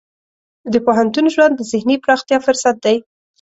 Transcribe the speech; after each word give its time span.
د 0.73 0.75
پوهنتون 0.85 1.25
ژوند 1.33 1.53
د 1.57 1.61
ذهني 1.71 1.95
پراختیا 2.03 2.37
فرصت 2.45 2.75
دی. 2.85 2.97